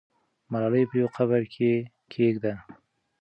ملالۍ 0.51 0.83
په 0.89 0.95
یوه 1.01 1.11
قبر 1.17 1.41
کې 1.53 1.71
کښېږده. 2.11 2.53